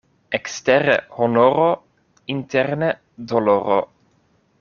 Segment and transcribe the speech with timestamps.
[0.35, 1.67] Ekstere honoro,
[2.37, 2.89] interne
[3.33, 3.77] doloro.